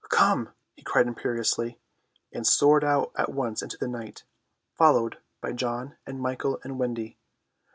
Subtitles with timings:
[0.09, 1.77] "Come," he cried imperiously,
[2.33, 4.23] and soared out at once into the night,
[4.73, 7.19] followed by John and Michael and Wendy.